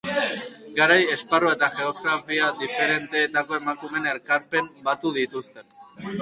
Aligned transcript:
Garai, 0.77 1.01
esparru 1.15 1.49
eta 1.55 1.69
geografia 1.75 2.47
diferenteetako 2.63 3.59
emakumeen 3.61 4.09
ekarpenak 4.15 4.83
batu 4.89 5.15
dituzte. 5.21 5.69